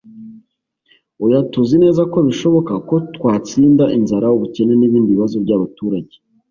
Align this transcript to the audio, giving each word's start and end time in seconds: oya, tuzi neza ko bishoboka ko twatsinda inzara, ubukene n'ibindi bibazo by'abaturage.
oya, 1.23 1.39
tuzi 1.51 1.75
neza 1.83 2.01
ko 2.11 2.17
bishoboka 2.27 2.73
ko 2.87 2.95
twatsinda 3.15 3.83
inzara, 3.97 4.27
ubukene 4.35 4.73
n'ibindi 4.77 5.11
bibazo 5.15 5.35
by'abaturage. 5.43 6.15